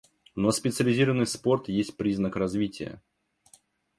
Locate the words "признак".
1.95-2.35